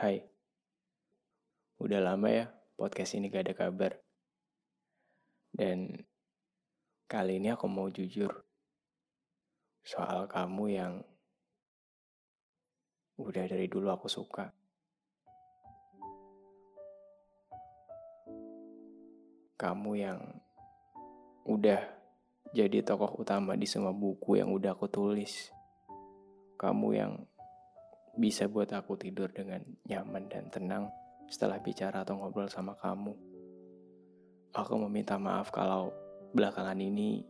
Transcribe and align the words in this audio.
Hai, 0.00 0.16
udah 1.76 2.00
lama 2.00 2.32
ya 2.32 2.48
podcast 2.80 3.20
ini 3.20 3.28
gak 3.28 3.44
ada 3.44 3.52
kabar. 3.52 4.00
Dan 5.52 5.92
kali 7.04 7.36
ini 7.36 7.52
aku 7.52 7.68
mau 7.68 7.84
jujur 7.92 8.32
soal 9.84 10.24
kamu 10.24 10.64
yang 10.72 11.04
udah 13.20 13.44
dari 13.44 13.68
dulu 13.68 13.92
aku 13.92 14.08
suka. 14.08 14.48
Kamu 19.60 19.92
yang 20.00 20.24
udah 21.44 21.80
jadi 22.56 22.80
tokoh 22.88 23.20
utama 23.20 23.52
di 23.52 23.68
semua 23.68 23.92
buku 23.92 24.40
yang 24.40 24.48
udah 24.48 24.72
aku 24.72 24.88
tulis. 24.88 25.52
Kamu 26.56 26.88
yang 26.96 27.12
bisa 28.20 28.44
buat 28.52 28.68
aku 28.68 29.00
tidur 29.00 29.32
dengan 29.32 29.64
nyaman 29.88 30.28
dan 30.28 30.52
tenang 30.52 30.92
setelah 31.32 31.56
bicara 31.56 32.04
atau 32.04 32.20
ngobrol 32.20 32.52
sama 32.52 32.76
kamu. 32.76 33.16
Aku 34.52 34.76
meminta 34.76 35.16
maaf 35.16 35.48
kalau 35.48 35.88
belakangan 36.36 36.76
ini 36.76 37.24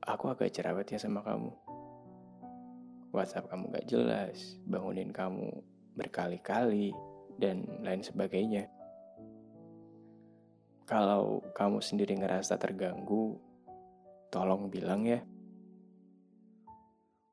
aku 0.00 0.32
agak 0.32 0.48
cerewet 0.48 0.88
ya 0.88 0.96
sama 0.96 1.20
kamu. 1.20 1.52
WhatsApp 3.12 3.52
kamu 3.52 3.74
gak 3.74 3.88
jelas, 3.90 4.56
bangunin 4.64 5.10
kamu 5.10 5.50
berkali-kali, 5.98 6.94
dan 7.40 7.64
lain 7.80 8.04
sebagainya. 8.04 8.68
Kalau 10.84 11.40
kamu 11.56 11.80
sendiri 11.80 12.14
ngerasa 12.20 12.60
terganggu, 12.60 13.40
tolong 14.28 14.68
bilang 14.68 15.08
ya. 15.08 15.24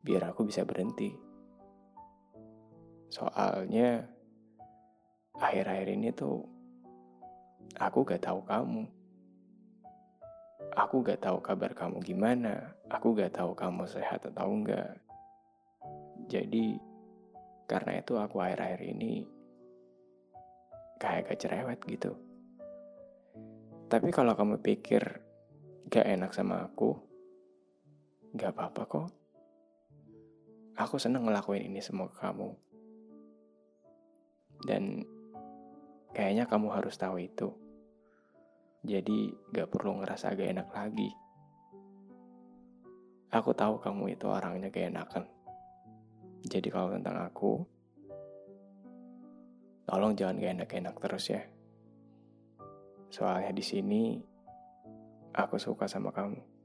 Biar 0.01 0.31
aku 0.31 0.47
bisa 0.47 0.63
berhenti. 0.63 1.26
Soalnya, 3.07 4.03
akhir-akhir 5.39 5.87
ini 5.95 6.11
tuh, 6.11 6.43
aku 7.79 8.03
gak 8.03 8.23
tahu 8.27 8.43
kamu. 8.43 8.83
Aku 10.75 11.01
gak 11.01 11.23
tahu 11.23 11.39
kabar 11.39 11.71
kamu 11.73 12.03
gimana. 12.03 12.75
Aku 12.91 13.15
gak 13.15 13.33
tahu 13.33 13.55
kamu 13.55 13.87
sehat 13.87 14.27
atau 14.27 14.51
enggak. 14.51 14.99
Jadi, 16.27 16.77
karena 17.67 17.99
itu 18.03 18.19
aku 18.19 18.43
akhir-akhir 18.43 18.81
ini 18.83 19.23
kayak 20.99 21.31
gak 21.31 21.39
cerewet 21.39 21.79
gitu. 21.87 22.11
Tapi 23.87 24.11
kalau 24.11 24.35
kamu 24.35 24.59
pikir 24.59 25.23
gak 25.87 26.03
enak 26.03 26.35
sama 26.35 26.67
aku, 26.67 26.99
gak 28.35 28.51
apa-apa 28.51 28.83
kok. 28.83 29.07
Aku 30.77 30.99
seneng 30.99 31.25
ngelakuin 31.25 31.71
ini 31.71 31.79
semua 31.81 32.11
ke 32.11 32.19
kamu. 32.19 32.53
Dan 34.65 35.05
kayaknya 36.15 36.49
kamu 36.49 36.73
harus 36.73 36.97
tahu 36.97 37.21
itu. 37.21 37.53
Jadi 38.87 39.35
gak 39.53 39.69
perlu 39.69 40.01
ngerasa 40.01 40.33
gak 40.33 40.51
enak 40.55 40.69
lagi. 40.73 41.09
Aku 43.35 43.51
tahu 43.51 43.77
kamu 43.83 44.15
itu 44.15 44.25
orangnya 44.25 44.71
gak 44.71 44.87
enakan. 44.87 45.25
Jadi 46.47 46.67
kalau 46.71 46.95
tentang 46.95 47.19
aku, 47.27 47.59
tolong 49.83 50.15
jangan 50.15 50.39
gak 50.39 50.53
enak-enak 50.63 50.95
terus 50.97 51.25
ya. 51.29 51.43
Soalnya 53.11 53.51
di 53.51 53.63
sini 53.63 54.01
aku 55.35 55.59
suka 55.59 55.85
sama 55.85 56.09
kamu. 56.09 56.56